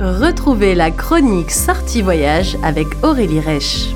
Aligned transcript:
Retrouvez 0.00 0.74
la 0.74 0.90
chronique 0.90 1.50
Sortie 1.50 2.02
Voyage 2.02 2.56
avec 2.62 2.88
Aurélie 3.02 3.40
Reich. 3.40 3.94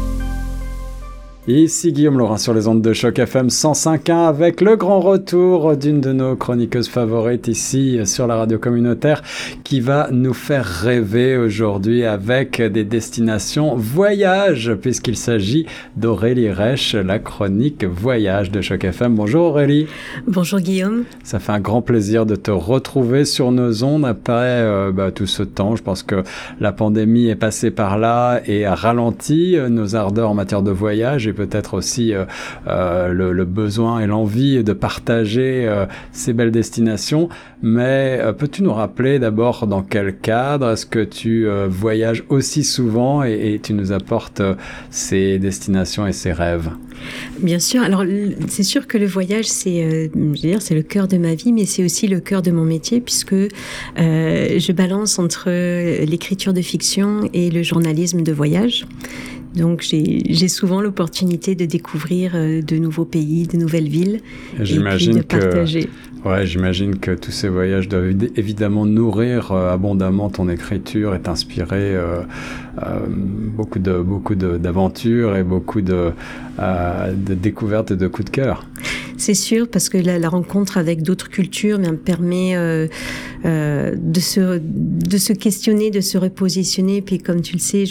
Ici 1.49 1.93
Guillaume 1.93 2.19
Laurin 2.19 2.39
sur 2.39 2.55
les 2.55 2.67
ondes 2.67 2.83
de 2.83 2.93
choc 2.93 3.21
FM 3.21 3.47
105.1 3.47 4.27
avec 4.27 4.61
le 4.61 4.75
grand 4.75 4.99
retour 4.99 5.77
d'une 5.77 6.01
de 6.01 6.13
nos 6.13 6.35
chroniqueuses 6.35 6.89
favorites 6.89 7.47
ici 7.47 8.01
sur 8.05 8.27
la 8.27 8.35
radio 8.35 8.59
communautaire 8.59 9.23
qui 9.63 9.79
va 9.79 10.09
nous 10.11 10.35
faire 10.35 10.65
rêver 10.65 11.37
aujourd'hui 11.37 12.03
avec 12.03 12.61
des 12.61 12.83
destinations 12.83 13.77
voyage 13.77 14.75
puisqu'il 14.83 15.17
s'agit 15.17 15.67
d'Aurélie 15.95 16.51
Reich, 16.51 16.95
la 16.95 17.21
chronique 17.21 17.85
voyage 17.85 18.51
de 18.51 18.61
choc 18.61 18.83
FM. 18.83 19.15
Bonjour 19.15 19.51
Aurélie. 19.51 19.87
Bonjour 20.27 20.59
Guillaume. 20.59 21.05
Ça 21.23 21.39
fait 21.39 21.53
un 21.53 21.61
grand 21.61 21.81
plaisir 21.81 22.27
de 22.27 22.35
te 22.35 22.51
retrouver 22.51 23.25
sur 23.25 23.53
nos 23.53 23.85
ondes 23.85 24.05
après 24.05 24.33
euh, 24.33 24.91
bah, 24.91 25.13
tout 25.13 25.27
ce 25.27 25.45
temps. 25.45 25.77
Je 25.77 25.83
pense 25.85 26.03
que 26.03 26.25
la 26.59 26.73
pandémie 26.73 27.29
est 27.29 27.37
passée 27.37 27.71
par 27.71 27.99
là 27.99 28.41
et 28.47 28.65
a 28.65 28.75
ralenti 28.75 29.57
nos 29.71 29.95
ardeurs 29.95 30.31
en 30.31 30.35
matière 30.35 30.63
de 30.63 30.73
voyage 30.73 31.29
peut-être 31.37 31.75
aussi 31.75 32.13
euh, 32.13 32.25
euh, 32.67 33.13
le, 33.13 33.45
besoin 33.45 34.01
et 34.01 34.07
l'envie 34.07 34.65
de 34.65 34.73
partager 34.73 35.67
euh, 35.69 35.87
ces 36.11 36.33
belles 36.33 36.51
destinations. 36.51 37.29
Mais 37.63 38.21
peux-tu 38.39 38.63
nous 38.63 38.73
rappeler 38.73 39.19
d'abord 39.19 39.67
dans 39.67 39.83
quel 39.83 40.19
cadre 40.19 40.71
est-ce 40.71 40.87
que 40.87 41.03
tu 41.03 41.47
voyages 41.69 42.25
aussi 42.29 42.65
souvent 42.65 43.23
et, 43.23 43.61
tu 43.63 43.73
nous 43.73 43.93
apportes 43.93 44.43
ces 44.91 45.39
destinations 45.39 46.07
et 46.07 46.13
ces 46.13 46.33
rêves? 46.33 46.71
Bien 47.41 47.59
sûr. 47.59 47.83
Alors, 47.83 48.05
c'est 48.49 48.63
sûr 48.63 48.87
que 48.87 48.99
le 48.99 49.07
voyage, 49.07 49.47
c'est, 49.47 50.11
c'est 50.61 50.75
le 50.75 50.83
cœur 50.83 51.09
de 51.09 51.17
ma 51.17 51.35
vie, 51.35 51.53
mais 51.53 51.65
c'est 51.65 51.85
aussi 51.85 52.07
le 52.09 52.21
cœur 52.21 52.43
de 52.43 52.51
mon 52.51 52.65
métier, 52.65 53.01
puisque 53.01 53.35
je 53.97 54.73
balance 54.73 55.19
entre 55.19 55.51
l'écriture 56.05 56.53
de 56.53 56.63
fiction 56.63 57.29
et 57.33 57.51
le 57.51 57.63
journalisme 57.63 58.23
de 58.23 58.33
voyage. 58.33 58.87
Donc 59.57 59.81
j'ai 59.83 60.49
souvent 60.49 60.81
l'opportunité 60.81 61.55
de 61.55 61.65
découvrir 61.65 62.33
euh, 62.35 62.61
de 62.61 62.77
nouveaux 62.77 63.07
pays, 63.07 63.47
de 63.47 63.57
nouvelles 63.57 63.89
villes, 63.89 64.21
et 64.59 64.63
puis 64.63 65.09
de 65.09 65.23
partager. 65.23 65.89
Ouais, 66.27 66.45
j'imagine 66.45 66.99
que 66.99 67.13
tous 67.13 67.31
ces 67.31 67.49
voyages 67.49 67.89
doivent 67.89 68.13
évidemment 68.35 68.85
nourrir 68.85 69.53
euh, 69.53 69.73
abondamment 69.73 70.29
ton 70.29 70.49
écriture 70.49 71.15
et 71.15 71.21
t'inspirer 71.21 71.95
euh, 71.95 72.23
euh, 72.83 72.99
beaucoup 73.09 73.79
de 73.79 73.99
beaucoup 73.99 74.35
d'aventures 74.35 75.37
et 75.37 75.45
beaucoup 75.45 75.83
de, 75.83 76.11
de, 76.59 77.35
découvertes 77.35 77.93
et 77.93 77.97
de 77.97 78.09
coups 78.09 78.25
de 78.25 78.31
cœur. 78.31 78.67
C'est 79.17 79.35
sûr, 79.35 79.69
parce 79.69 79.89
que 79.89 79.99
la, 79.99 80.29
rencontre 80.29 80.79
avec 80.79 81.03
d'autres 81.03 81.29
cultures 81.29 81.79
me 81.79 81.97
permet 81.97 82.57
de, 83.45 84.21
se, 84.21 84.61
de 84.61 85.19
se 85.19 85.33
questionner, 85.33 85.91
de 85.91 86.01
se 86.01 86.19
repositionner. 86.19 87.01
Puis 87.01 87.19
comme 87.19 87.41
tu 87.41 87.55
le 87.55 87.61
sais, 87.61 87.85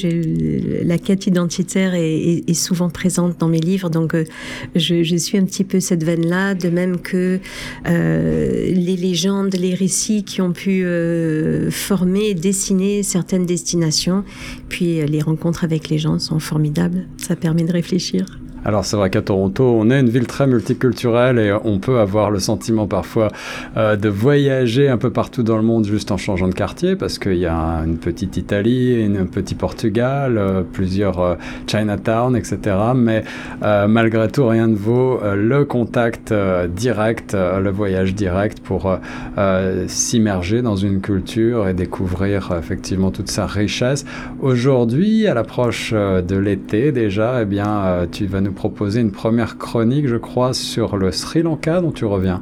la 0.84 0.98
quête 0.98 1.28
identitaire 1.28 1.94
est, 1.96 2.54
souvent 2.54 2.90
présente 2.90 3.40
dans 3.40 3.48
mes 3.48 3.60
livres, 3.60 3.90
donc 3.90 4.16
je, 4.76 5.04
je, 5.04 5.16
suis 5.16 5.38
un 5.38 5.46
petit 5.46 5.64
peu 5.64 5.80
cette 5.80 6.04
veine-là, 6.04 6.54
de 6.54 6.70
même 6.70 6.98
que 7.00 7.40
euh, 7.88 8.72
les 8.74 8.96
légendes, 8.96 9.54
les 9.56 9.74
récits 9.74 10.24
qui 10.24 10.42
ont 10.42 10.52
pu 10.52 10.84
euh, 10.84 11.70
former, 11.72 12.34
dessiner 12.34 13.04
certaines 13.04 13.46
destinations. 13.46 14.24
Puis 14.70 15.02
euh, 15.02 15.06
les 15.06 15.22
rencontres 15.22 15.64
avec 15.64 15.90
les 15.90 15.98
gens 15.98 16.20
sont 16.20 16.40
formidables. 16.40 17.08
Ça 17.18 17.36
permet 17.36 17.64
de 17.64 17.72
réfléchir. 17.72 18.26
Alors 18.66 18.84
c'est 18.84 18.98
vrai 18.98 19.12
qu'à 19.12 19.22
Toronto, 19.22 19.78
on 19.80 19.92
est 19.92 20.00
une 20.00 20.10
ville 20.10 20.26
très 20.26 20.48
multiculturelle 20.48 21.38
et 21.38 21.56
on 21.64 21.78
peut 21.78 22.00
avoir 22.00 22.32
le 22.32 22.40
sentiment 22.40 22.88
parfois 22.88 23.28
euh, 23.78 23.96
de 23.96 24.10
voyager 24.10 24.90
un 24.90 24.98
peu 24.98 25.12
partout 25.12 25.44
dans 25.44 25.58
le 25.58 25.62
monde 25.62 25.86
juste 25.86 26.12
en 26.12 26.18
changeant 26.18 26.48
de 26.48 26.56
quartier 26.56 26.96
parce 26.96 27.20
qu'il 27.20 27.38
y 27.38 27.46
a 27.46 27.84
une 27.86 27.98
petite 27.98 28.38
Italie, 28.38 29.08
un 29.20 29.28
petit 29.28 29.54
Portugal, 29.54 30.40
euh, 30.40 30.64
plusieurs 30.64 31.20
euh, 31.20 31.36
Chinatown, 31.68 32.36
etc. 32.36 32.58
Mais 32.96 33.24
malgré 33.62 34.30
tout, 34.30 34.48
rien 34.48 34.68
ne 34.68 34.76
vaut 34.76 35.20
le 35.36 35.64
contact 35.66 36.34
direct, 36.76 37.34
le 37.36 37.70
voyage 37.70 38.16
direct 38.16 38.62
pour 38.62 38.98
s'immerger 39.88 40.62
dans 40.62 40.76
une 40.76 41.02
culture 41.02 41.68
et 41.68 41.74
découvrir 41.74 42.54
effectivement 42.58 43.12
toute 43.12 43.30
sa 43.30 43.46
richesse. 43.46 44.06
Aujourd'hui, 44.40 45.28
à 45.28 45.34
l'approche 45.34 45.94
de 45.94 46.38
l'été 46.38 46.92
déjà, 46.92 47.42
eh 47.42 47.46
bien, 47.46 48.08
tu 48.12 48.26
vas 48.26 48.42
nous 48.42 48.55
proposer 48.56 49.02
une 49.02 49.12
première 49.12 49.58
chronique, 49.58 50.08
je 50.08 50.16
crois, 50.16 50.54
sur 50.54 50.98
le 50.98 51.12
Sri 51.12 51.44
Lanka 51.44 51.82
dont 51.82 51.92
tu 51.92 52.06
reviens. 52.06 52.42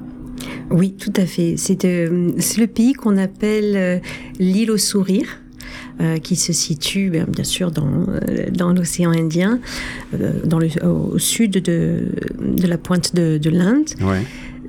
Oui, 0.71 0.93
tout 0.93 1.13
à 1.15 1.25
fait. 1.25 1.55
C'est 1.57 1.85
euh, 1.85 2.31
le 2.57 2.65
pays 2.65 2.93
qu'on 2.93 3.17
appelle 3.17 3.75
euh, 3.75 3.99
l'île 4.39 4.71
au 4.71 4.77
sourire. 4.77 5.39
Euh, 6.01 6.17
qui 6.17 6.35
se 6.35 6.53
situe 6.53 7.11
bien, 7.11 7.25
bien 7.25 7.43
sûr 7.43 7.69
dans, 7.69 8.07
dans 8.51 8.73
l'océan 8.73 9.11
Indien, 9.11 9.59
dans 10.43 10.57
le, 10.57 10.67
au 10.83 11.19
sud 11.19 11.51
de, 11.51 12.07
de 12.41 12.67
la 12.67 12.79
pointe 12.79 13.13
de, 13.13 13.37
de 13.37 13.49
l'Inde. 13.51 13.89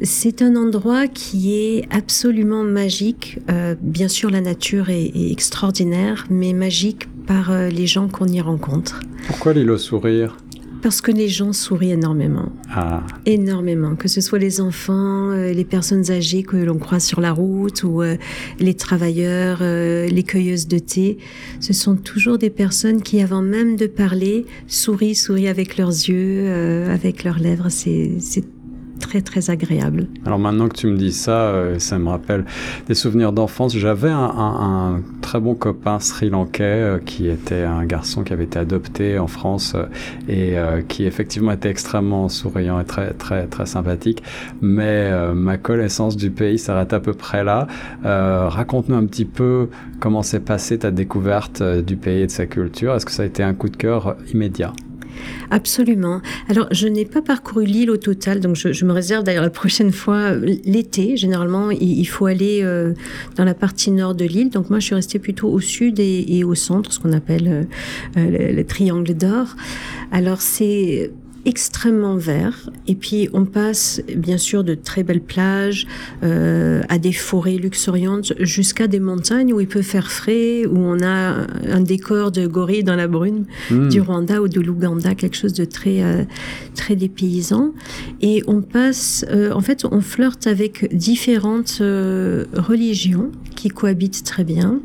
C'est 0.02 0.42
un 0.42 0.54
endroit 0.54 1.06
qui 1.08 1.54
est 1.54 1.88
absolument 1.90 2.62
magique. 2.62 3.38
bien 3.80 4.08
sûr, 4.08 4.30
la 4.30 4.42
nature 4.42 4.90
est, 4.90 5.12
est, 5.14 5.32
extraordinaire, 5.32 6.26
mais 6.28 6.52
magique 6.52 7.08
par 7.26 7.50
les 7.70 7.86
gens 7.86 8.08
qu'on 8.08 8.28
y 8.28 8.42
rencontre. 8.42 9.00
Pourquoi 9.26 9.54
l'île 9.54 9.70
au 9.70 9.78
sourire? 9.78 10.36
Parce 10.84 11.00
que 11.00 11.10
les 11.10 11.28
gens 11.28 11.54
sourient 11.54 11.92
énormément. 11.92 12.52
Ah. 12.70 13.02
Énormément. 13.24 13.96
Que 13.96 14.06
ce 14.06 14.20
soit 14.20 14.38
les 14.38 14.60
enfants, 14.60 15.30
euh, 15.30 15.50
les 15.50 15.64
personnes 15.64 16.10
âgées 16.10 16.42
que 16.42 16.58
l'on 16.58 16.76
croise 16.76 17.02
sur 17.02 17.22
la 17.22 17.32
route 17.32 17.84
ou 17.84 18.02
euh, 18.02 18.18
les 18.60 18.74
travailleurs, 18.74 19.60
euh, 19.62 20.06
les 20.08 20.22
cueilleuses 20.24 20.68
de 20.68 20.78
thé. 20.78 21.16
Ce 21.60 21.72
sont 21.72 21.96
toujours 21.96 22.36
des 22.36 22.50
personnes 22.50 23.00
qui, 23.00 23.22
avant 23.22 23.40
même 23.40 23.76
de 23.76 23.86
parler, 23.86 24.44
sourient, 24.66 25.14
sourient 25.14 25.48
avec 25.48 25.78
leurs 25.78 25.88
yeux, 25.88 26.52
avec 26.90 27.24
leurs 27.24 27.38
lèvres. 27.38 27.70
C'est 27.70 28.44
très 29.22 29.50
agréable. 29.50 30.06
Alors 30.26 30.38
maintenant 30.38 30.68
que 30.68 30.76
tu 30.76 30.86
me 30.86 30.96
dis 30.96 31.12
ça, 31.12 31.32
euh, 31.32 31.78
ça 31.78 31.98
me 31.98 32.08
rappelle 32.08 32.44
des 32.88 32.94
souvenirs 32.94 33.32
d'enfance. 33.32 33.76
J'avais 33.76 34.10
un, 34.10 35.00
très 35.20 35.40
bon 35.40 35.54
copain 35.54 36.00
sri-lankais 36.00 36.62
euh, 36.62 36.98
qui 36.98 37.28
était 37.28 37.62
un 37.62 37.84
garçon 37.84 38.22
qui 38.22 38.32
avait 38.32 38.44
été 38.44 38.58
adopté 38.58 39.18
en 39.18 39.26
France 39.26 39.74
euh, 39.74 39.86
et 40.28 40.54
qui 40.88 41.04
effectivement 41.04 41.52
était 41.52 41.68
extrêmement 41.68 42.28
souriant 42.28 42.80
et 42.80 42.84
très 42.84 43.12
très 43.12 43.46
très 43.46 43.66
sympathique. 43.66 44.22
Mais 44.60 45.10
ma 45.34 45.58
connaissance 45.58 46.16
du 46.16 46.30
pays 46.30 46.58
s'arrête 46.58 46.92
à 46.92 47.00
peu 47.00 47.14
près 47.14 47.44
là. 47.44 47.66
Raconte-nous 48.02 48.96
un 48.96 49.06
petit 49.06 49.24
peu 49.24 49.68
comment 50.00 50.22
s'est 50.22 50.40
passée 50.40 50.78
ta 50.78 50.90
découverte 50.90 51.62
du 51.62 51.96
pays 51.96 52.22
et 52.22 52.26
de 52.26 52.30
sa 52.30 52.46
culture. 52.46 52.94
Est-ce 52.94 53.06
que 53.06 53.12
ça 53.12 53.22
a 53.22 53.26
été 53.26 53.42
un 53.42 53.54
coup 53.54 53.68
de 53.68 53.76
cœur 53.76 54.16
immédiat? 54.32 54.72
Absolument. 55.50 56.20
Alors, 56.48 56.66
je 56.70 56.88
n'ai 56.88 57.04
pas 57.04 57.22
parcouru 57.22 57.64
l'île 57.64 57.90
au 57.90 57.96
total, 57.96 58.40
donc 58.40 58.56
je, 58.56 58.84
me 58.84 58.92
réserve 58.92 59.24
d'ailleurs 59.24 59.42
la 59.42 59.50
prochaine 59.50 59.92
fois 59.92 60.34
l'été. 60.34 61.16
Généralement, 61.16 61.70
il, 61.70 62.04
faut 62.06 62.26
aller 62.26 62.60
euh, 62.62 62.92
dans 63.36 63.44
la 63.44 63.54
partie 63.54 63.90
nord 63.90 64.14
de 64.14 64.24
l'île. 64.24 64.50
Donc 64.50 64.70
moi, 64.70 64.78
je 64.78 64.86
suis 64.86 64.94
restée 64.94 65.18
plutôt 65.18 65.48
au 65.48 65.60
sud 65.60 66.00
et, 66.00 66.44
au 66.44 66.54
centre, 66.54 66.92
ce 66.92 66.98
qu'on 66.98 67.12
appelle 67.12 67.48
euh, 67.48 68.20
euh, 68.20 68.52
le, 68.52 68.64
triangle 68.64 69.14
d'or. 69.14 69.56
Alors 70.10 70.40
c'est 70.40 71.10
extrêmement 71.44 72.16
vert. 72.16 72.70
Et 72.86 72.94
puis 72.94 73.28
on 73.32 73.44
passe 73.44 74.02
bien 74.16 74.38
sûr 74.38 74.64
de 74.64 74.74
très 74.74 75.02
belles 75.02 75.22
plages 75.22 75.86
euh, 76.22 76.82
à 76.88 76.98
des 76.98 77.12
forêts 77.12 77.56
luxuriantes 77.56 78.32
jusqu'à 78.40 78.86
des 78.86 79.00
montagnes 79.00 79.52
où 79.52 79.60
il 79.60 79.66
peut 79.66 79.82
faire 79.82 80.10
frais, 80.10 80.66
où 80.66 80.76
on 80.76 81.02
a 81.02 81.46
un 81.70 81.80
décor 81.80 82.30
de 82.30 82.46
gorille 82.46 82.84
dans 82.84 82.96
la 82.96 83.08
brune 83.08 83.46
hmm. 83.70 83.88
du 83.88 84.00
Rwanda 84.00 84.40
ou 84.40 84.48
de 84.48 84.60
l'Ouganda, 84.60 85.14
quelque 85.14 85.36
chose 85.36 85.54
de 85.54 85.64
très 85.64 86.02
euh, 86.02 86.24
très 86.74 86.96
dépaysant. 86.96 87.72
Et 88.20 88.42
on 88.46 88.62
passe, 88.62 89.24
euh, 89.30 89.52
en 89.52 89.60
fait, 89.60 89.84
on 89.84 90.00
flirte 90.00 90.46
avec 90.46 90.94
différentes 90.94 91.80
religions 91.80 93.30
qui 93.54 93.68
cohabitent 93.68 94.24
très 94.24 94.44
bien. 94.44 94.80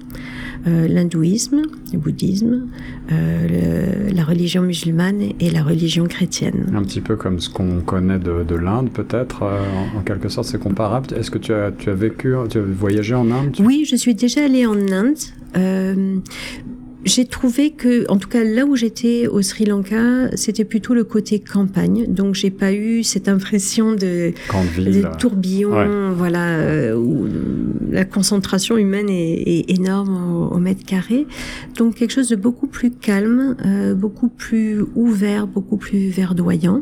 L'hindouisme, 0.65 1.61
le 1.93 1.99
bouddhisme, 1.99 2.67
la 3.09 4.23
religion 4.23 4.61
musulmane 4.61 5.33
et 5.39 5.49
la 5.49 5.63
religion 5.63 6.05
chrétienne. 6.05 6.71
Un 6.73 6.83
petit 6.83 7.01
peu 7.01 7.15
comme 7.15 7.39
ce 7.39 7.49
qu'on 7.49 7.81
connaît 7.81 8.19
de, 8.19 8.55
l'Inde, 8.55 8.89
peut-être, 8.91 9.43
euh, 9.43 9.61
en, 9.97 10.01
quelque 10.01 10.29
sorte, 10.29 10.47
c'est 10.47 10.59
comparable. 10.59 11.07
Est-ce 11.15 11.31
que 11.31 11.37
tu 11.37 11.53
as, 11.53 11.71
tu 11.71 11.89
as 11.89 11.93
vécu, 11.93 12.33
tu 12.49 12.57
as 12.57 12.61
voyagé 12.61 13.15
en 13.15 13.31
Inde 13.31 13.55
Oui, 13.59 13.85
je 13.89 13.95
suis 13.95 14.15
déjà 14.15 14.45
allée 14.45 14.65
en 14.65 14.77
Inde. 14.91 15.17
J'ai 17.05 17.25
trouvé 17.25 17.71
que, 17.71 18.05
en 18.11 18.17
tout 18.17 18.27
cas 18.27 18.43
là 18.43 18.65
où 18.65 18.75
j'étais 18.75 19.27
au 19.27 19.41
Sri 19.41 19.65
Lanka, 19.65 20.35
c'était 20.35 20.65
plutôt 20.65 20.93
le 20.93 21.05
côté 21.05 21.39
campagne. 21.39 22.05
Donc 22.07 22.35
j'ai 22.35 22.51
pas 22.51 22.73
eu 22.73 23.03
cette 23.03 23.29
impression 23.29 23.93
de, 23.93 24.33
de 24.77 25.17
tourbillon, 25.17 26.13
voilà, 26.13 26.57
euh, 26.57 26.95
où 26.95 27.27
la 27.89 28.03
concentration 28.03 28.77
humaine 28.77 29.09
est, 29.09 29.69
énorme 29.69 30.49
au, 30.51 30.57
mètre 30.57 30.85
carré. 30.85 31.25
Donc 31.77 31.95
quelque 31.95 32.11
chose 32.11 32.27
de 32.27 32.35
beaucoup 32.35 32.67
plus 32.67 32.91
calme, 32.91 33.55
euh, 33.65 33.95
beaucoup 33.95 34.29
plus 34.29 34.83
ouvert, 34.95 35.47
beaucoup 35.47 35.77
plus 35.77 36.09
verdoyant. 36.09 36.81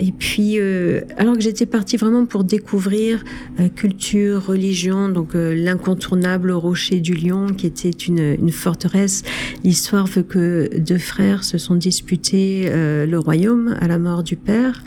Et 0.00 0.12
puis, 0.12 0.58
euh, 0.58 1.00
alors 1.16 1.34
que 1.34 1.40
j'étais 1.40 1.66
partie 1.66 1.96
vraiment 1.96 2.24
pour 2.24 2.44
découvrir 2.44 3.24
euh, 3.58 3.68
culture, 3.68 4.46
religion, 4.46 5.08
donc 5.08 5.34
euh, 5.34 5.54
l'incontournable 5.54 6.52
rocher 6.52 7.00
du 7.00 7.14
Lion, 7.14 7.48
qui 7.48 7.66
était 7.66 7.90
une, 7.90 8.36
une 8.40 8.52
forteresse. 8.52 9.24
L'histoire 9.64 10.06
veut 10.06 10.22
que 10.22 10.70
deux 10.78 10.98
frères 10.98 11.42
se 11.42 11.58
sont 11.58 11.74
disputés 11.74 12.68
le 12.68 13.16
royaume 13.18 13.76
à 13.80 13.88
la 13.88 13.98
mort 13.98 14.22
du 14.22 14.36
père. 14.36 14.82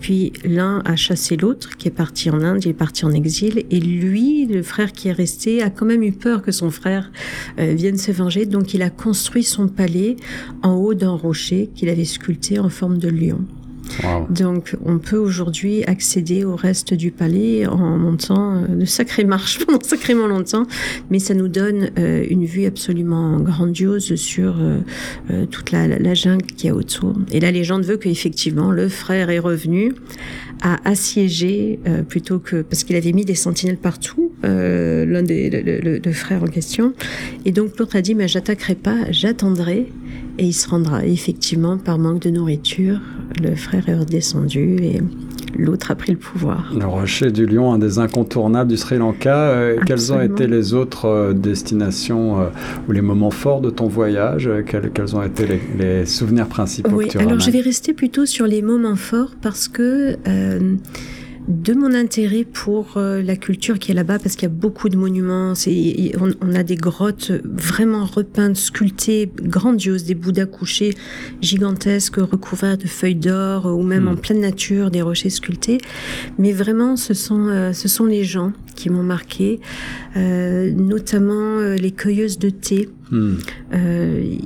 Puis 0.00 0.32
l'un 0.44 0.82
a 0.84 0.96
chassé 0.96 1.36
l'autre, 1.36 1.76
qui 1.76 1.88
est 1.88 1.92
parti 1.92 2.30
en 2.30 2.42
Inde, 2.42 2.64
il 2.64 2.70
est 2.70 2.74
parti 2.74 3.04
en 3.04 3.12
exil. 3.12 3.64
Et 3.70 3.80
lui, 3.80 4.46
le 4.46 4.62
frère 4.62 4.92
qui 4.92 5.08
est 5.08 5.12
resté, 5.12 5.62
a 5.62 5.70
quand 5.70 5.86
même 5.86 6.02
eu 6.02 6.12
peur 6.12 6.42
que 6.42 6.52
son 6.52 6.70
frère 6.70 7.10
vienne 7.58 7.98
se 7.98 8.12
venger. 8.12 8.46
Donc 8.46 8.74
il 8.74 8.82
a 8.82 8.90
construit 8.90 9.44
son 9.44 9.68
palais 9.68 10.16
en 10.62 10.74
haut 10.74 10.94
d'un 10.94 11.14
rocher 11.14 11.70
qu'il 11.74 11.88
avait 11.88 12.04
sculpté 12.04 12.58
en 12.58 12.68
forme 12.68 12.98
de 12.98 13.08
lion. 13.08 13.44
Donc, 14.30 14.76
on 14.84 14.98
peut 14.98 15.16
aujourd'hui 15.16 15.84
accéder 15.84 16.44
au 16.44 16.56
reste 16.56 16.94
du 16.94 17.10
palais 17.10 17.66
en 17.66 17.98
montant 17.98 18.56
euh, 18.56 18.66
de 18.66 18.84
sacrées 18.84 19.24
marches 19.24 19.58
pendant 19.66 19.80
sacrément 19.82 20.26
longtemps, 20.26 20.66
mais 21.10 21.18
ça 21.18 21.34
nous 21.34 21.48
donne 21.48 21.90
euh, 21.98 22.24
une 22.28 22.44
vue 22.44 22.66
absolument 22.66 23.38
grandiose 23.40 24.14
sur 24.14 24.56
euh, 24.60 25.46
toute 25.50 25.72
la, 25.72 25.86
la, 25.88 26.14
jungle 26.14 26.46
qui 26.46 26.68
est 26.68 26.72
autour. 26.72 27.14
Et 27.32 27.40
la 27.40 27.50
légende 27.50 27.84
veut 27.84 27.96
qu'effectivement, 27.96 28.70
le 28.70 28.88
frère 28.88 29.30
est 29.30 29.38
revenu 29.38 29.94
à 30.62 30.78
assiéger 30.88 31.78
plutôt 32.08 32.38
que 32.38 32.62
parce 32.62 32.84
qu'il 32.84 32.96
avait 32.96 33.12
mis 33.12 33.24
des 33.24 33.34
sentinelles 33.34 33.78
partout, 33.78 34.32
l'un 34.42 35.22
des 35.22 35.50
le, 35.50 36.12
frère 36.12 36.42
en 36.42 36.46
question. 36.46 36.92
Et 37.44 37.52
donc 37.52 37.78
l'autre 37.78 37.96
a 37.96 38.02
dit 38.02 38.14
mais 38.14 38.28
j'attaquerai 38.28 38.74
pas, 38.74 39.10
j'attendrai 39.10 39.86
et 40.38 40.44
il 40.44 40.52
se 40.52 40.68
rendra. 40.68 41.04
effectivement, 41.04 41.76
par 41.78 41.98
manque 41.98 42.22
de 42.22 42.30
nourriture, 42.30 43.00
le 43.42 43.54
frère 43.54 43.88
est 43.88 43.94
redescendu 43.94 44.76
et 44.82 45.00
l'autre 45.60 45.90
a 45.90 45.94
pris 45.94 46.12
le 46.12 46.18
pouvoir. 46.18 46.72
Le 46.76 46.86
rocher 46.86 47.30
du 47.30 47.46
lion, 47.46 47.72
un 47.72 47.78
des 47.78 47.98
incontournables 47.98 48.70
du 48.70 48.76
Sri 48.76 48.98
Lanka. 48.98 49.36
Euh, 49.36 49.76
quelles 49.86 50.12
ont 50.12 50.20
été 50.20 50.46
les 50.46 50.74
autres 50.74 51.06
euh, 51.06 51.32
destinations 51.32 52.40
euh, 52.40 52.46
ou 52.88 52.92
les 52.92 53.00
moments 53.00 53.30
forts 53.30 53.60
de 53.60 53.70
ton 53.70 53.86
voyage 53.86 54.48
quels, 54.66 55.16
ont 55.16 55.22
été 55.22 55.60
les, 55.78 56.06
souvenirs 56.06 56.46
principaux 56.46 56.90
oui, 56.92 57.06
que 57.06 57.12
tu 57.12 57.18
alors 57.18 57.40
je 57.40 57.50
vais 57.50 57.60
rester 57.60 57.92
plutôt 57.92 58.26
sur 58.26 58.46
les 58.46 58.62
moments 58.62 58.96
forts 58.96 59.32
parce 59.40 59.68
que 59.68 60.16
de 61.48 61.74
mon 61.74 61.94
intérêt 61.94 62.44
pour 62.44 62.96
euh, 62.96 63.22
la 63.22 63.36
culture 63.36 63.78
qui 63.78 63.90
est 63.90 63.94
là-bas, 63.94 64.18
parce 64.18 64.34
qu'il 64.34 64.44
y 64.44 64.52
a 64.52 64.54
beaucoup 64.54 64.88
de 64.88 64.96
monuments. 64.96 65.54
On, 66.20 66.30
on, 66.40 66.54
a 66.54 66.62
des 66.62 66.76
grottes 66.76 67.32
vraiment 67.44 68.04
repeintes, 68.04 68.56
sculptées, 68.56 69.30
grandioses, 69.36 70.04
des 70.04 70.14
bouddhas 70.14 70.46
couchés 70.46 70.94
gigantesques, 71.40 72.16
recouverts 72.16 72.78
de 72.78 72.86
feuilles 72.86 73.14
d'or, 73.14 73.66
ou 73.66 73.82
même 73.82 74.08
en 74.08 74.12
hmm. 74.12 74.20
pleine 74.20 74.40
nature, 74.40 74.90
des 74.90 75.02
rochers 75.02 75.30
sculptés. 75.30 75.78
Mais 76.38 76.52
vraiment, 76.52 76.96
ce 76.96 77.14
sont, 77.14 77.48
euh, 77.48 77.72
ce 77.72 77.88
sont 77.88 78.06
les 78.06 78.24
gens 78.24 78.52
qui 78.76 78.90
m'ont 78.90 79.02
marqué, 79.02 79.60
euh, 80.16 80.70
notamment 80.72 81.60
les 81.60 81.90
cueilleuses 81.90 82.38
de 82.38 82.50
thé 82.50 82.88
Hmm. 83.10 83.38
Euh, 83.74 84.36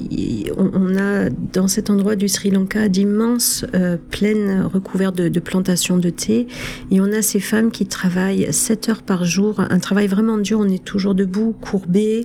on, 0.57 0.97
a 0.97 1.29
dans 1.29 1.69
cet 1.69 1.91
endroit 1.91 2.17
du 2.17 2.29
Sri 2.29 2.51
Lanka 2.51 2.89
d'immenses 2.89 3.67
euh, 3.75 3.99
plaines 4.11 4.63
recouvertes 4.63 5.17
de, 5.17 5.41
plantations 5.41 5.99
de 5.99 6.09
thé 6.09 6.47
et 6.91 7.01
on 7.01 7.13
a 7.13 7.23
ces 7.23 7.41
femmes 7.41 7.71
qui 7.71 7.87
travaillent 7.87 8.53
7 8.53 8.89
heures 8.89 9.03
par 9.03 9.25
jour, 9.25 9.61
un 9.61 9.79
travail 9.79 10.07
vraiment 10.07 10.39
dur, 10.39 10.61
on 10.61 10.69
est 10.69 10.85
toujours 10.85 11.15
debout, 11.15 11.55
courbé, 11.61 12.25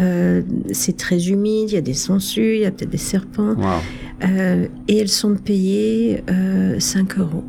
euh, 0.00 0.42
c'est 0.72 0.96
très 0.96 1.28
humide, 1.28 1.70
il 1.70 1.74
y 1.74 1.78
a 1.78 1.82
des 1.82 1.94
sangsues, 1.94 2.56
il 2.56 2.60
y 2.60 2.66
a 2.66 2.70
peut-être 2.70 2.90
des 2.90 2.96
serpents 2.96 3.56
et 4.22 4.98
elles 4.98 5.08
sont 5.08 5.34
payées 5.34 6.22
5 6.78 7.18
euros. 7.18 7.44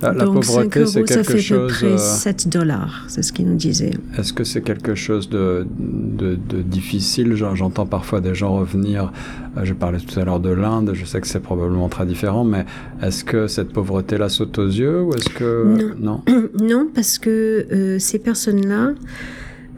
La, 0.00 0.12
Donc 0.12 0.44
pauvreté, 0.44 0.86
c'est 0.86 1.02
quelque 1.02 1.12
ça 1.12 1.24
fait 1.24 1.40
chose. 1.40 1.58
À 1.58 1.66
peu 1.66 1.88
près 1.88 1.98
7 1.98 2.44
euh, 2.46 2.50
dollars, 2.50 3.04
c'est 3.08 3.22
ce 3.22 3.32
qu'il 3.32 3.46
nous 3.48 3.56
disait. 3.56 3.90
Est-ce 4.16 4.32
que 4.32 4.44
c'est 4.44 4.62
quelque 4.62 4.94
chose 4.94 5.28
de, 5.28 5.66
de, 5.78 6.36
de 6.36 6.62
difficile? 6.62 7.34
J'entends 7.34 7.86
parfois 7.86 8.20
des 8.20 8.34
gens 8.34 8.54
revenir. 8.54 9.12
Euh, 9.56 9.64
je 9.64 9.74
parlais 9.74 9.98
tout 9.98 10.18
à 10.18 10.24
l'heure 10.24 10.40
de 10.40 10.50
l'Inde. 10.50 10.92
Je 10.94 11.04
sais 11.04 11.20
que 11.20 11.26
c'est 11.26 11.40
probablement 11.40 11.88
très 11.88 12.06
différent, 12.06 12.44
mais 12.44 12.64
est-ce 13.02 13.24
que 13.24 13.48
cette 13.48 13.72
pauvreté-là 13.72 14.28
saute 14.28 14.58
aux 14.58 14.66
yeux 14.66 15.02
ou 15.02 15.14
est-ce 15.14 15.30
que 15.30 15.94
non? 15.98 16.22
Non, 16.60 16.88
parce 16.94 17.18
que 17.18 17.66
euh, 17.72 17.98
ces 17.98 18.18
personnes-là 18.18 18.92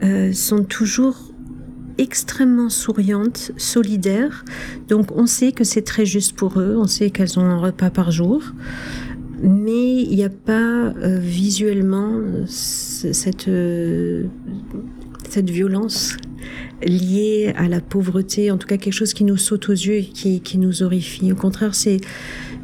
euh, 0.03 0.33
sont 0.33 0.63
toujours 0.63 1.31
extrêmement 1.97 2.69
souriantes, 2.69 3.51
solidaires. 3.57 4.45
Donc 4.87 5.11
on 5.15 5.25
sait 5.25 5.51
que 5.51 5.63
c'est 5.63 5.83
très 5.83 6.05
juste 6.05 6.35
pour 6.35 6.59
eux. 6.59 6.75
On 6.77 6.87
sait 6.87 7.09
qu'elles 7.09 7.39
ont 7.39 7.43
un 7.43 7.57
repas 7.57 7.89
par 7.89 8.11
jour 8.11 8.41
mais 9.41 10.01
il 10.03 10.15
n'y 10.15 10.23
a 10.23 10.29
pas 10.29 10.53
euh, 10.53 11.19
visuellement 11.19 12.21
cette, 12.47 13.47
euh, 13.47 14.25
cette 15.29 15.49
violence 15.49 16.17
liée 16.83 17.53
à 17.55 17.67
la 17.67 17.81
pauvreté, 17.81 18.51
en 18.51 18.57
tout 18.57 18.67
cas 18.67 18.77
quelque 18.77 18.93
chose 18.93 19.13
qui 19.13 19.23
nous 19.23 19.37
saute 19.37 19.69
aux 19.69 19.73
yeux 19.73 19.97
et 19.97 20.05
qui, 20.05 20.41
qui 20.41 20.57
nous 20.57 20.83
horrifie. 20.83 21.31
Au 21.31 21.35
contraire, 21.35 21.75
c'est, 21.75 21.97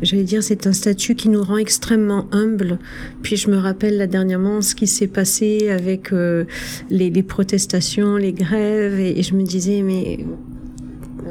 j'allais 0.02 0.24
dire, 0.24 0.44
c'est 0.44 0.68
un 0.68 0.74
statut 0.74 1.16
qui 1.16 1.30
nous 1.30 1.44
rend 1.44 1.58
extrêmement 1.58 2.28
humbles. 2.32 2.80
Puis 3.22 3.38
je 3.38 3.50
me 3.50 3.58
rappelle 3.58 3.98
là 3.98 4.08
dernièrement 4.08 4.62
ce 4.62 4.76
qui 4.76 4.88
s'est 4.88 5.08
passé 5.08 5.70
avec 5.70 6.12
euh, 6.14 6.46
les, 6.90 7.10
les, 7.10 7.24
protestations, 7.24 8.18
les 8.18 8.34
grèves, 8.34 9.00
et, 9.00 9.20
et 9.20 9.24
je 9.24 9.36
me 9.36 9.44
disais, 9.44 9.82
mais 9.82 10.20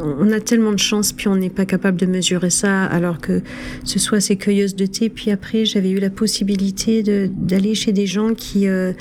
on 0.00 0.32
a 0.32 0.40
tellement 0.40 0.72
de 0.72 0.78
chance, 0.78 1.12
puis 1.12 1.28
on 1.28 1.36
n'est 1.36 1.50
pas 1.50 1.64
capable 1.64 1.98
de 1.98 2.06
mesurer 2.06 2.50
ça, 2.50 2.84
alors 2.84 3.18
que 3.18 3.42
ce 3.84 3.98
soit 3.98 4.20
ces 4.20 4.36
cueilleuses 4.36 4.76
de 4.76 4.86
thé. 4.86 5.08
Puis 5.08 5.30
après, 5.30 5.64
j'avais 5.64 5.90
eu 5.90 5.98
la 5.98 6.10
possibilité 6.10 7.02
d'aller 7.02 7.74
chez 7.74 7.92
des 7.92 8.06
gens 8.06 8.34
qui 8.34 8.68
euh, 8.68 8.92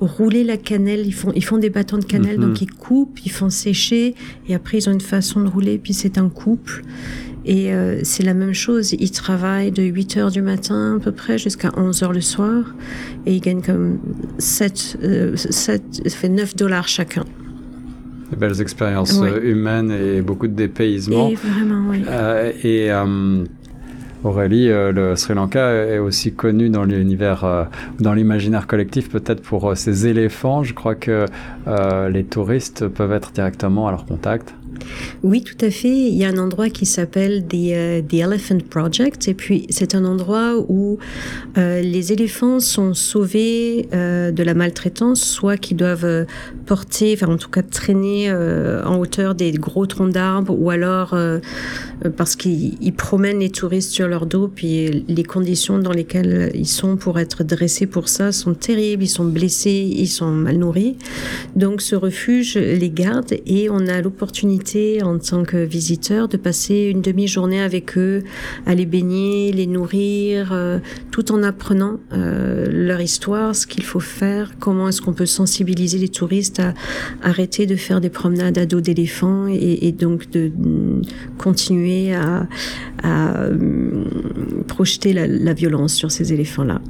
roulaient 0.00 0.44
la 0.44 0.56
cannelle. 0.56 1.06
Ils 1.06 1.14
font, 1.14 1.32
ils 1.34 1.44
font 1.44 1.58
des 1.58 1.70
bâtons 1.70 1.98
de 1.98 2.04
cannelle, 2.04 2.38
donc 2.38 2.60
mhm. 2.60 2.68
ils 2.68 2.72
coupent, 2.72 3.18
ils 3.24 3.32
font 3.32 3.50
sécher, 3.50 4.14
et 4.48 4.54
après 4.54 4.78
ils 4.78 4.88
ont 4.88 4.92
une 4.92 5.00
façon 5.00 5.40
de 5.40 5.48
rouler. 5.48 5.78
Puis 5.78 5.94
c'est 5.94 6.18
un 6.18 6.28
couple. 6.28 6.82
Et 7.44 7.72
euh, 7.72 8.00
c'est 8.04 8.22
la 8.22 8.34
même 8.34 8.54
chose, 8.54 8.92
ils 8.92 9.10
travaillent 9.10 9.72
de 9.72 9.82
8 9.82 10.16
heures 10.16 10.30
du 10.30 10.42
matin 10.42 10.98
à 10.98 11.00
peu 11.00 11.10
près 11.10 11.38
jusqu'à 11.38 11.72
11 11.76 12.04
heures 12.04 12.12
le 12.12 12.20
soir 12.20 12.72
et 13.26 13.34
ils 13.34 13.40
gagnent 13.40 13.62
comme 13.62 13.98
7, 14.38 14.98
7 15.34 15.82
ça 16.06 16.16
fait 16.16 16.28
9 16.28 16.54
dollars 16.54 16.86
chacun 16.86 17.24
de 18.32 18.36
belles 18.36 18.60
expériences 18.60 19.20
euh, 19.22 19.40
humaines 19.42 19.90
et 19.90 20.22
beaucoup 20.22 20.48
de 20.48 20.54
dépaysement. 20.54 21.28
Et 21.28 21.34
vraiment, 21.34 21.90
oui. 21.90 22.02
Euh, 22.08 22.52
et 22.64 22.90
euh, 22.90 23.44
Aurélie, 24.24 24.68
le 24.68 25.14
Sri 25.16 25.34
Lanka 25.34 25.72
est 25.72 25.98
aussi 25.98 26.32
connu 26.32 26.70
dans 26.70 26.84
l'univers, 26.84 27.68
dans 27.98 28.14
l'imaginaire 28.14 28.68
collectif, 28.68 29.10
peut-être 29.10 29.42
pour 29.42 29.76
ses 29.76 30.06
éléphants. 30.06 30.62
Je 30.62 30.74
crois 30.74 30.94
que 30.94 31.26
les 32.08 32.22
touristes 32.22 32.86
peuvent 32.86 33.12
être 33.12 33.32
directement 33.32 33.88
à 33.88 33.90
leur 33.90 34.06
contact. 34.06 34.54
Oui, 35.22 35.42
tout 35.42 35.64
à 35.64 35.70
fait. 35.70 35.88
Il 35.88 36.14
y 36.14 36.24
a 36.24 36.28
un 36.28 36.38
endroit 36.38 36.68
qui 36.68 36.84
s'appelle 36.84 37.44
The, 37.46 37.54
euh, 37.54 38.02
The, 38.02 38.14
Elephant 38.14 38.58
Project. 38.68 39.28
Et 39.28 39.34
puis, 39.34 39.66
c'est 39.70 39.94
un 39.94 40.04
endroit 40.04 40.56
où 40.68 40.98
euh, 41.58 41.80
les 41.80 42.12
éléphants 42.12 42.58
sont 42.58 42.92
sauvés 42.94 43.88
euh, 43.92 44.32
de 44.32 44.42
la 44.42 44.54
maltraitance, 44.54 45.22
soit 45.22 45.56
qu'ils 45.56 45.76
doivent 45.76 46.26
porter, 46.66 47.14
enfin 47.14 47.32
en 47.32 47.36
tout 47.36 47.50
cas 47.50 47.62
traîner 47.62 48.32
en 48.32 48.98
hauteur 48.98 49.34
des 49.34 49.52
gros 49.52 49.86
troncs 49.86 50.12
d'arbres, 50.12 50.56
ou 50.58 50.70
alors 50.70 51.16
parce 52.16 52.36
qu'ils 52.36 52.92
promènent 52.96 53.40
les 53.40 53.50
touristes 53.50 53.90
sur 53.90 54.08
leur 54.08 54.26
dos, 54.26 54.48
puis 54.48 55.04
les 55.08 55.24
conditions 55.24 55.78
dans 55.78 55.92
lesquelles 55.92 56.50
ils 56.54 56.68
sont 56.68 56.96
pour 56.96 57.18
être 57.18 57.44
dressés 57.44 57.86
pour 57.86 58.08
ça 58.08 58.32
sont 58.32 58.54
terribles. 58.54 59.02
Ils 59.02 59.08
sont 59.08 59.24
blessés, 59.24 59.88
ils 59.92 60.08
sont 60.08 60.30
mal 60.30 60.56
nourris. 60.56 60.96
Donc, 61.56 61.82
ce 61.82 61.94
refuge 61.94 62.56
les 62.56 62.90
garde 62.90 63.34
et 63.46 63.68
on 63.70 63.86
a 63.86 64.00
l'opportunité 64.00 64.71
en 65.02 65.18
tant 65.18 65.44
que 65.44 65.56
visiteur 65.56 66.28
de 66.28 66.36
passer 66.36 66.88
une 66.90 67.02
demi-journée 67.02 67.60
avec 67.60 67.96
eux, 67.98 68.22
à 68.66 68.74
les 68.74 68.86
baigner, 68.86 69.52
les 69.52 69.66
nourrir, 69.66 70.52
euh, 70.52 70.78
tout 71.10 71.32
en 71.32 71.42
apprenant 71.42 72.00
euh, 72.12 72.66
leur 72.70 73.00
histoire, 73.00 73.54
ce 73.54 73.66
qu'il 73.66 73.84
faut 73.84 74.00
faire, 74.00 74.52
comment 74.58 74.88
est-ce 74.88 75.02
qu'on 75.02 75.12
peut 75.12 75.26
sensibiliser 75.26 75.98
les 75.98 76.08
touristes 76.08 76.60
à 76.60 76.74
arrêter 77.22 77.66
de 77.66 77.76
faire 77.76 78.00
des 78.00 78.10
promenades 78.10 78.58
à 78.58 78.66
dos 78.66 78.80
d'éléphants 78.80 79.46
et, 79.48 79.92
donc 79.92 80.30
de 80.30 80.50
continuer 81.38 82.14
à, 82.14 82.46
euh, 83.04 84.04
projeter 84.68 85.12
la, 85.12 85.26
la 85.26 85.52
violence 85.52 85.94
sur 85.94 86.10
ces 86.10 86.32
éléphants-là. 86.32 86.80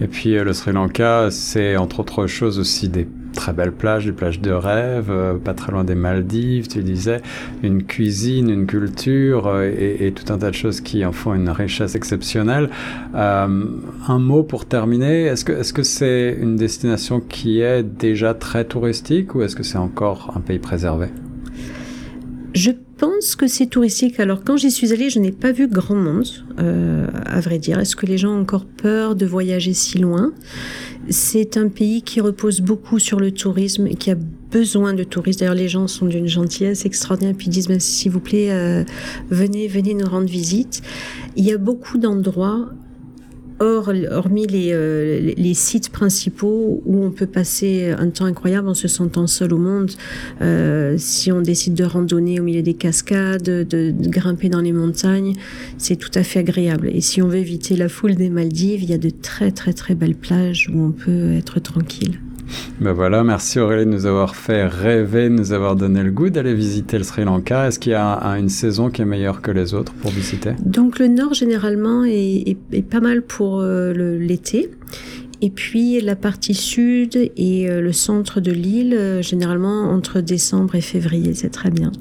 Et 0.00 0.06
puis 0.06 0.32
le 0.32 0.52
Sri 0.52 0.72
Lanka, 0.72 1.28
c'est 1.30 1.76
entre 1.76 2.00
autres 2.00 2.26
choses 2.26 2.58
aussi 2.58 2.88
des 2.88 3.06
très 3.40 3.54
belles 3.54 3.72
plages, 3.72 4.04
des 4.04 4.12
plages 4.12 4.42
de 4.42 4.50
rêve, 4.50 5.06
euh, 5.08 5.38
pas 5.38 5.54
très 5.54 5.72
loin 5.72 5.82
des 5.82 5.94
Maldives, 5.94 6.68
tu 6.68 6.82
disais, 6.82 7.22
une 7.62 7.84
cuisine, 7.84 8.50
une 8.50 8.66
culture 8.66 9.46
euh, 9.46 9.64
et, 9.64 10.12
tout 10.12 10.30
un 10.30 10.36
tas 10.36 10.50
de 10.50 10.54
choses 10.54 10.82
qui 10.82 11.06
en 11.06 11.12
font 11.12 11.32
une 11.32 11.48
richesse 11.48 11.94
exceptionnelle. 11.94 12.68
Euh, 13.14 13.64
un 14.08 14.18
mot 14.18 14.42
pour 14.42 14.66
terminer, 14.66 15.22
est-ce 15.22 15.46
que 15.46 15.52
est-ce 15.52 15.72
que 15.72 15.82
c'est 15.82 16.36
une 16.38 16.56
destination 16.56 17.20
qui 17.20 17.62
est 17.62 17.82
déjà 17.82 18.34
très 18.34 18.64
touristique 18.66 19.34
ou 19.34 19.40
est-ce 19.42 19.56
que 19.56 19.62
c'est 19.62 19.78
encore 19.78 20.34
un 20.36 20.40
pays 20.40 20.58
préservé? 20.58 21.06
Pense 23.00 23.34
que 23.34 23.46
c'est 23.46 23.66
touristique. 23.66 24.20
Alors 24.20 24.44
quand 24.44 24.58
j'y 24.58 24.70
suis 24.70 24.92
allée, 24.92 25.08
je 25.08 25.18
n'ai 25.18 25.32
pas 25.32 25.52
vu 25.52 25.66
grand 25.66 25.94
monde, 25.94 26.28
euh, 26.58 27.06
à 27.24 27.40
vrai 27.40 27.58
dire. 27.58 27.78
Est-ce 27.78 27.96
que 27.96 28.04
les 28.04 28.18
gens 28.18 28.36
ont 28.36 28.42
encore 28.42 28.66
peur 28.66 29.16
de 29.16 29.24
voyager 29.24 29.72
si 29.72 29.98
loin? 29.98 30.32
C'est 31.08 31.56
un 31.56 31.68
pays 31.68 32.02
qui 32.02 32.20
repose 32.20 32.60
beaucoup 32.60 32.98
sur 32.98 33.18
le 33.18 33.32
tourisme 33.32 33.86
et 33.86 33.94
qui 33.94 34.10
a 34.10 34.16
besoin 34.50 34.92
de 34.92 35.02
touristes. 35.02 35.40
D'ailleurs, 35.40 35.54
les 35.54 35.68
gens 35.68 35.86
sont 35.86 36.04
d'une 36.04 36.28
gentillesse 36.28 36.84
extraordinaire, 36.84 37.34
puis 37.36 37.46
ils 37.46 37.50
disent, 37.50 37.68
ben, 37.68 37.80
s'il 37.80 38.12
vous 38.12 38.20
plaît, 38.20 38.50
euh, 38.50 38.84
venez, 39.30 39.66
venez 39.66 39.94
nous 39.94 40.06
rendre 40.06 40.28
visite. 40.28 40.82
Il 41.36 41.44
y 41.46 41.52
a 41.52 41.58
beaucoup 41.58 41.96
d'endroits 41.96 42.68
Or, 43.62 43.92
hormis 44.10 44.46
euh, 44.50 45.34
les, 45.36 45.52
sites 45.52 45.90
principaux 45.90 46.82
où 46.86 47.04
on 47.04 47.10
peut 47.10 47.26
passer 47.26 47.90
un 47.90 48.08
temps 48.08 48.24
incroyable 48.24 48.68
en 48.68 48.74
se 48.74 48.88
sentant 48.88 49.26
seul 49.26 49.52
au 49.52 49.58
monde, 49.58 49.90
euh, 50.40 50.94
si 50.96 51.30
on 51.30 51.42
décide 51.42 51.74
de 51.74 51.84
randonner 51.84 52.40
au 52.40 52.42
milieu 52.42 52.62
des 52.62 52.72
cascades, 52.72 53.42
de, 53.42 53.62
de, 53.62 53.92
grimper 54.08 54.48
dans 54.48 54.62
les 54.62 54.72
montagnes, 54.72 55.34
c'est 55.76 55.96
tout 55.96 56.10
à 56.14 56.22
fait 56.22 56.38
agréable. 56.38 56.88
Et 56.88 57.02
si 57.02 57.20
on 57.20 57.28
veut 57.28 57.36
éviter 57.36 57.76
la 57.76 57.90
foule 57.90 58.14
des 58.14 58.30
Maldives, 58.30 58.82
il 58.82 58.88
y 58.88 58.94
a 58.94 58.98
de 58.98 59.10
très 59.10 59.50
très 59.50 59.74
très 59.74 59.94
belles 59.94 60.16
plages 60.16 60.70
où 60.74 60.80
on 60.80 60.92
peut 60.92 61.34
être 61.34 61.60
tranquille. 61.60 62.18
Ben 62.80 62.92
voilà, 62.92 63.22
merci 63.24 63.58
Aurélie 63.58 63.84
de 63.84 63.90
nous 63.90 64.06
avoir 64.06 64.34
fait 64.36 64.66
rêver, 64.66 65.28
de 65.28 65.34
nous 65.34 65.52
avoir 65.52 65.76
donné 65.76 66.02
le 66.02 66.10
goût 66.10 66.30
d'aller 66.30 66.54
visiter 66.54 66.98
le 66.98 67.04
Sri 67.04 67.24
Lanka. 67.24 67.68
Est-ce 67.68 67.78
qu'il 67.78 67.92
y 67.92 67.94
a 67.94 68.18
une 68.38 68.48
saison 68.48 68.90
qui 68.90 69.02
est 69.02 69.06
meilleure 69.06 69.42
que 69.42 69.50
les 69.50 69.74
autres 69.74 69.92
pour 69.92 70.10
visiter? 70.10 70.52
Donc 70.64 70.98
le 70.98 71.08
nord 71.08 71.34
généralement 71.34 72.04
est, 72.04 72.56
pas 72.90 73.00
mal 73.00 73.22
pour 73.22 73.60
euh, 73.60 73.92
l'été. 74.18 74.70
Et 75.42 75.50
puis 75.50 76.00
la 76.00 76.16
partie 76.16 76.54
sud 76.54 77.16
et 77.16 77.70
euh, 77.70 77.80
le 77.80 77.92
centre 77.92 78.40
de 78.40 78.52
l'île, 78.52 78.94
euh, 78.94 79.22
généralement 79.22 79.90
entre 79.90 80.20
décembre 80.20 80.74
et 80.74 80.80
février, 80.80 81.34
c'est 81.34 81.50
très 81.50 81.70
bien. 81.70 81.92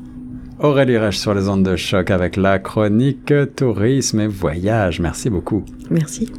Aurélie 0.59 0.97
Rech 0.97 1.17
sur 1.17 1.33
les 1.33 1.47
ondes 1.47 1.63
de 1.63 1.77
choc 1.77 2.11
avec 2.11 2.35
la 2.35 2.59
chronique 2.59 3.33
tourisme 3.55 4.19
et 4.19 4.27
voyage. 4.27 4.99
Merci 4.99 5.29
beaucoup. 5.29 5.63
Merci. 5.89 6.29